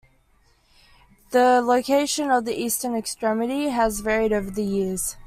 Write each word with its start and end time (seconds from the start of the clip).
The 1.29 1.61
location 1.61 2.31
of 2.31 2.45
the 2.45 2.59
eastern 2.59 2.95
extremity 2.95 3.67
has 3.69 3.99
varied 3.99 4.33
over 4.33 4.49
the 4.49 4.63
years. 4.63 5.15